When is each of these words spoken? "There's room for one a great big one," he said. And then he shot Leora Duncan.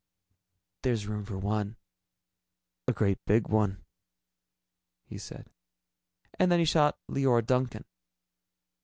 "There's 0.81 1.05
room 1.05 1.25
for 1.25 1.37
one 1.37 1.75
a 2.87 2.91
great 2.91 3.23
big 3.27 3.47
one," 3.49 3.85
he 5.05 5.19
said. 5.19 5.51
And 6.39 6.51
then 6.51 6.57
he 6.57 6.65
shot 6.65 6.97
Leora 7.07 7.45
Duncan. 7.45 7.85